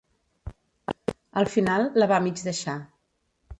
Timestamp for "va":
2.15-2.19